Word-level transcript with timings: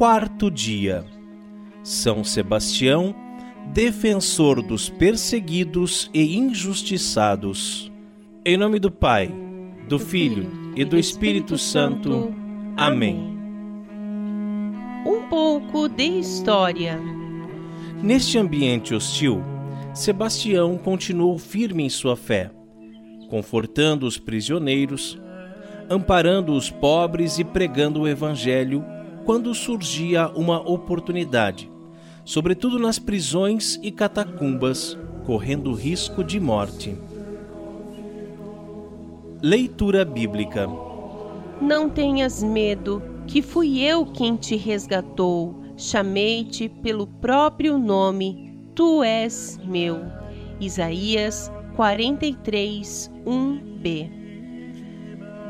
Quarto 0.00 0.50
dia. 0.50 1.04
São 1.82 2.24
Sebastião, 2.24 3.14
defensor 3.66 4.62
dos 4.62 4.88
perseguidos 4.88 6.10
e 6.14 6.38
injustiçados. 6.38 7.92
Em 8.42 8.56
nome 8.56 8.78
do 8.78 8.90
Pai, 8.90 9.30
do 9.86 9.98
Filho 9.98 10.50
e 10.74 10.86
do 10.86 10.98
Espírito 10.98 11.58
Santo. 11.58 12.34
Amém. 12.78 13.38
Um 15.04 15.28
pouco 15.28 15.86
de 15.86 16.18
história. 16.20 16.98
Neste 18.02 18.38
ambiente 18.38 18.94
hostil, 18.94 19.44
Sebastião 19.92 20.78
continuou 20.78 21.36
firme 21.38 21.84
em 21.84 21.90
sua 21.90 22.16
fé, 22.16 22.50
confortando 23.28 24.06
os 24.06 24.16
prisioneiros, 24.16 25.20
amparando 25.90 26.54
os 26.54 26.70
pobres 26.70 27.38
e 27.38 27.44
pregando 27.44 28.00
o 28.00 28.08
Evangelho 28.08 28.82
quando 29.24 29.54
surgia 29.54 30.28
uma 30.28 30.60
oportunidade, 30.60 31.70
sobretudo 32.24 32.78
nas 32.78 32.98
prisões 32.98 33.78
e 33.82 33.90
catacumbas, 33.90 34.98
correndo 35.24 35.72
risco 35.72 36.24
de 36.24 36.40
morte. 36.40 36.96
Leitura 39.42 40.04
Bíblica 40.04 40.68
Não 41.60 41.88
tenhas 41.88 42.42
medo, 42.42 43.02
que 43.26 43.40
fui 43.40 43.80
eu 43.80 44.06
quem 44.06 44.36
te 44.36 44.56
resgatou, 44.56 45.62
chamei-te 45.76 46.68
pelo 46.68 47.06
próprio 47.06 47.78
nome, 47.78 48.58
tu 48.74 49.02
és 49.02 49.58
meu. 49.64 50.00
Isaías 50.60 51.50
43, 51.76 53.10
1b 53.24 54.19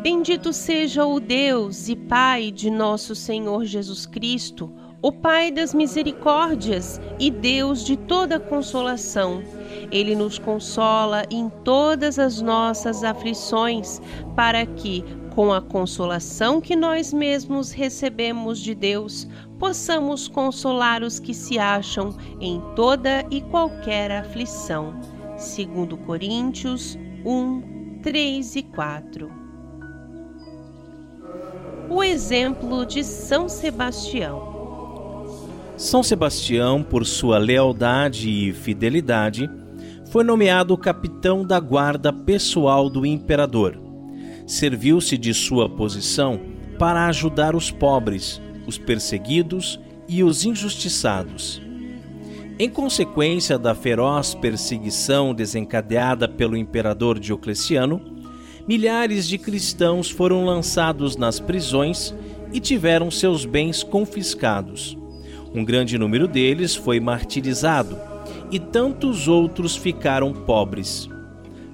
Bendito 0.02 0.50
seja 0.50 1.04
o 1.04 1.20
Deus 1.20 1.90
e 1.90 1.94
Pai 1.94 2.50
de 2.50 2.70
nosso 2.70 3.14
Senhor 3.14 3.66
Jesus 3.66 4.06
Cristo, 4.06 4.72
o 5.02 5.12
Pai 5.12 5.50
das 5.50 5.74
misericórdias 5.74 6.98
e 7.18 7.30
Deus 7.30 7.84
de 7.84 7.98
toda 7.98 8.40
consolação. 8.40 9.42
Ele 9.92 10.16
nos 10.16 10.38
consola 10.38 11.24
em 11.30 11.50
todas 11.64 12.18
as 12.18 12.40
nossas 12.40 13.04
aflições, 13.04 14.00
para 14.34 14.64
que, 14.64 15.04
com 15.34 15.52
a 15.52 15.60
consolação 15.60 16.62
que 16.62 16.74
nós 16.74 17.12
mesmos 17.12 17.70
recebemos 17.70 18.58
de 18.58 18.74
Deus, 18.74 19.28
possamos 19.58 20.28
consolar 20.28 21.02
os 21.02 21.18
que 21.18 21.34
se 21.34 21.58
acham 21.58 22.16
em 22.40 22.58
toda 22.74 23.26
e 23.30 23.42
qualquer 23.42 24.10
aflição. 24.10 24.98
Segundo 25.36 25.98
Coríntios 25.98 26.96
1, 27.22 28.00
3 28.02 28.56
e 28.56 28.62
4 28.62 29.39
o 31.90 32.04
exemplo 32.04 32.86
de 32.86 33.02
São 33.02 33.48
Sebastião. 33.48 34.48
São 35.76 36.04
Sebastião, 36.04 36.84
por 36.84 37.04
sua 37.04 37.36
lealdade 37.36 38.30
e 38.30 38.52
fidelidade, 38.52 39.50
foi 40.08 40.22
nomeado 40.22 40.78
capitão 40.78 41.44
da 41.44 41.58
guarda 41.58 42.12
pessoal 42.12 42.88
do 42.88 43.04
imperador. 43.04 43.76
Serviu-se 44.46 45.18
de 45.18 45.34
sua 45.34 45.68
posição 45.68 46.40
para 46.78 47.06
ajudar 47.08 47.56
os 47.56 47.72
pobres, 47.72 48.40
os 48.68 48.78
perseguidos 48.78 49.80
e 50.08 50.22
os 50.22 50.44
injustiçados. 50.44 51.60
Em 52.56 52.70
consequência 52.70 53.58
da 53.58 53.74
feroz 53.74 54.32
perseguição 54.32 55.34
desencadeada 55.34 56.28
pelo 56.28 56.56
imperador 56.56 57.18
Diocleciano, 57.18 58.19
milhares 58.70 59.26
de 59.26 59.36
cristãos 59.36 60.08
foram 60.08 60.44
lançados 60.44 61.16
nas 61.16 61.40
prisões 61.40 62.14
e 62.52 62.60
tiveram 62.60 63.10
seus 63.10 63.44
bens 63.44 63.82
confiscados. 63.82 64.96
Um 65.52 65.64
grande 65.64 65.98
número 65.98 66.28
deles 66.28 66.76
foi 66.76 67.00
martirizado 67.00 67.98
e 68.48 68.60
tantos 68.60 69.26
outros 69.26 69.74
ficaram 69.74 70.32
pobres. 70.32 71.10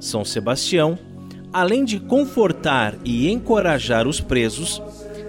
São 0.01 0.25
Sebastião, 0.25 0.99
além 1.53 1.85
de 1.85 2.01
confortar 2.01 2.97
e 3.05 3.31
encorajar 3.31 4.09
os 4.09 4.19
presos, 4.19 4.81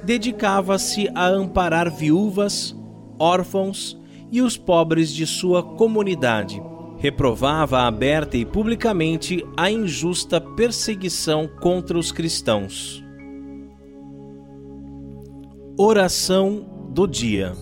dedicava-se 0.06 1.09
a 1.13 1.27
amparar 1.27 1.94
viúvas, 1.94 2.73
órfãos 3.19 3.97
e 4.31 4.41
os 4.41 4.56
pobres 4.56 5.13
de 5.13 5.27
sua 5.27 5.61
comunidade 5.61 6.61
reprovava 6.97 7.81
aberta 7.81 8.37
e 8.37 8.45
publicamente 8.45 9.45
a 9.55 9.69
injusta 9.69 10.41
perseguição 10.41 11.47
contra 11.47 11.97
os 11.97 12.11
cristãos. 12.11 13.03
Oração 15.77 16.89
do 16.89 17.07
dia. 17.07 17.53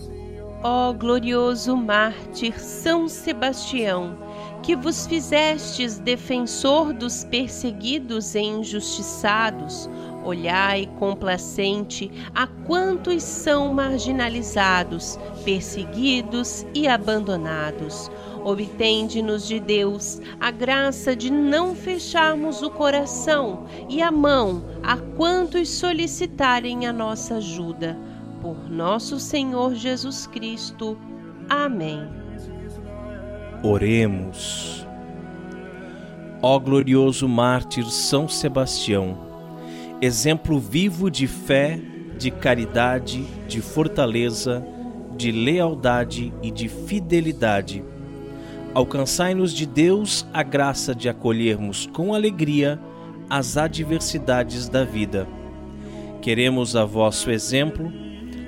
Ó 0.62 0.90
glorioso 0.92 1.76
mártir 1.76 2.58
São 2.58 3.06
Sebastião, 3.06 4.16
que 4.62 4.74
vos 4.74 5.06
fizestes 5.06 5.98
defensor 5.98 6.94
dos 6.94 7.24
perseguidos 7.24 8.34
e 8.34 8.40
injustiçados, 8.40 9.88
olhai 10.24 10.88
complacente 10.98 12.10
a 12.34 12.46
quantos 12.46 13.22
são 13.22 13.72
marginalizados, 13.74 15.18
perseguidos 15.44 16.66
e 16.74 16.88
abandonados 16.88 18.10
Obtende-nos 18.46 19.48
de 19.48 19.58
Deus 19.58 20.20
a 20.38 20.52
graça 20.52 21.16
de 21.16 21.32
não 21.32 21.74
fecharmos 21.74 22.62
o 22.62 22.70
coração 22.70 23.66
e 23.88 24.00
a 24.00 24.12
mão 24.12 24.62
a 24.84 24.96
quantos 24.96 25.68
solicitarem 25.68 26.86
a 26.86 26.92
nossa 26.92 27.38
ajuda. 27.38 27.98
Por 28.40 28.70
nosso 28.70 29.18
Senhor 29.18 29.74
Jesus 29.74 30.28
Cristo. 30.28 30.96
Amém. 31.48 32.08
Oremos. 33.64 34.86
Ó 36.40 36.56
glorioso 36.60 37.28
mártir 37.28 37.90
São 37.90 38.28
Sebastião, 38.28 39.18
exemplo 40.00 40.60
vivo 40.60 41.10
de 41.10 41.26
fé, 41.26 41.80
de 42.16 42.30
caridade, 42.30 43.24
de 43.48 43.60
fortaleza, 43.60 44.64
de 45.16 45.32
lealdade 45.32 46.32
e 46.40 46.52
de 46.52 46.68
fidelidade 46.68 47.82
alcançai-nos 48.76 49.54
de 49.54 49.64
Deus 49.64 50.26
a 50.34 50.42
graça 50.42 50.94
de 50.94 51.08
acolhermos 51.08 51.88
com 51.94 52.12
alegria 52.12 52.78
as 53.26 53.56
adversidades 53.56 54.68
da 54.68 54.84
vida. 54.84 55.26
Queremos, 56.20 56.76
a 56.76 56.84
vosso 56.84 57.30
exemplo, 57.30 57.90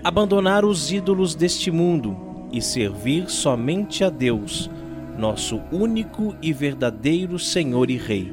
abandonar 0.04 0.66
os 0.66 0.92
ídolos 0.92 1.34
deste 1.34 1.70
mundo 1.70 2.14
e 2.52 2.60
servir 2.60 3.30
somente 3.30 4.04
a 4.04 4.10
Deus, 4.10 4.70
nosso 5.16 5.62
único 5.72 6.36
e 6.42 6.52
verdadeiro 6.52 7.38
Senhor 7.38 7.88
e 7.88 7.96
Rei. 7.96 8.30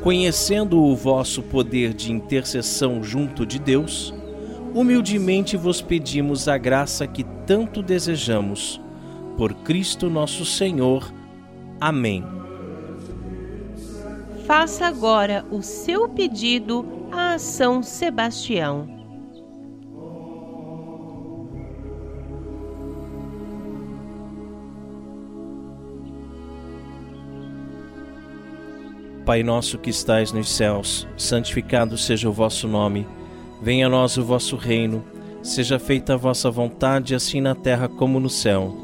Conhecendo 0.00 0.82
o 0.82 0.96
vosso 0.96 1.42
poder 1.42 1.92
de 1.92 2.10
intercessão 2.10 3.02
junto 3.02 3.44
de 3.44 3.58
Deus, 3.58 4.14
humildemente 4.74 5.54
vos 5.54 5.82
pedimos 5.82 6.48
a 6.48 6.56
graça 6.56 7.06
que 7.06 7.24
tanto 7.46 7.82
desejamos 7.82 8.80
por 9.36 9.54
Cristo 9.54 10.08
nosso 10.08 10.44
Senhor. 10.44 11.12
Amém. 11.80 12.24
Faça 14.46 14.86
agora 14.86 15.44
o 15.50 15.62
seu 15.62 16.08
pedido 16.08 16.84
a 17.10 17.38
São 17.38 17.82
Sebastião. 17.82 18.94
Pai 29.24 29.42
nosso 29.42 29.78
que 29.78 29.88
estais 29.88 30.32
nos 30.32 30.50
céus, 30.50 31.08
santificado 31.16 31.96
seja 31.96 32.28
o 32.28 32.32
vosso 32.32 32.68
nome. 32.68 33.08
Venha 33.62 33.86
a 33.86 33.88
nós 33.88 34.18
o 34.18 34.24
vosso 34.24 34.54
reino. 34.56 35.02
Seja 35.42 35.78
feita 35.78 36.12
a 36.12 36.16
vossa 36.18 36.50
vontade, 36.50 37.14
assim 37.14 37.40
na 37.40 37.54
terra 37.54 37.88
como 37.88 38.20
no 38.20 38.28
céu. 38.28 38.83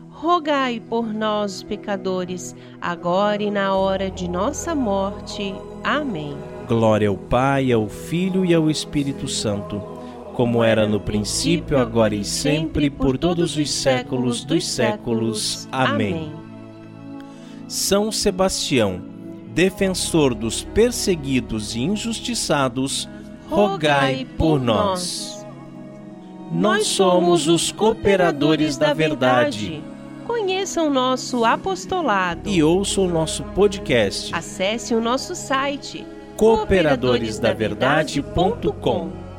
rogai 0.21 0.79
por 0.79 1.11
nós, 1.11 1.63
pecadores, 1.63 2.55
agora 2.79 3.41
e 3.41 3.49
na 3.49 3.73
hora 3.75 4.11
de 4.11 4.27
nossa 4.27 4.75
morte. 4.75 5.51
Amém. 5.83 6.37
Glória 6.67 7.09
ao 7.09 7.17
Pai, 7.17 7.71
ao 7.71 7.89
Filho 7.89 8.45
e 8.45 8.53
ao 8.53 8.69
Espírito 8.69 9.27
Santo, 9.27 9.79
como 10.35 10.63
era 10.63 10.87
no 10.87 10.99
princípio, 10.99 11.75
agora 11.75 12.13
e 12.13 12.23
sempre, 12.23 12.87
por 12.87 13.17
todos 13.17 13.57
os 13.57 13.71
séculos 13.71 14.43
dos 14.43 14.67
séculos. 14.67 15.67
Amém. 15.71 16.31
São 17.67 18.11
Sebastião, 18.11 19.01
defensor 19.55 20.35
dos 20.35 20.63
perseguidos 20.63 21.75
e 21.75 21.81
injustiçados, 21.81 23.09
rogai 23.49 24.27
por 24.37 24.61
nós. 24.61 25.43
Nós 26.51 26.85
somos 26.85 27.47
os 27.47 27.71
cooperadores 27.71 28.77
da 28.77 28.93
verdade. 28.93 29.81
Conheça 30.41 30.81
o 30.81 30.89
nosso 30.89 31.45
apostolado. 31.45 32.49
E 32.49 32.63
ouça 32.63 32.99
o 32.99 33.07
nosso 33.07 33.43
podcast. 33.43 34.33
Acesse 34.33 34.95
o 34.95 34.99
nosso 34.99 35.35
site 35.35 36.03
cooperadoresdaverdade.com. 36.35 39.30